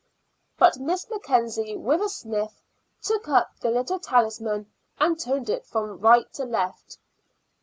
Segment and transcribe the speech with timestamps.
[0.57, 2.59] But Miss Mackenzie, with a sniff,
[3.03, 4.65] took up the little talisman
[4.99, 6.97] and turned it from right to left.